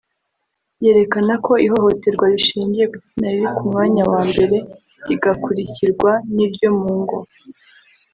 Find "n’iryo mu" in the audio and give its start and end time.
6.33-6.91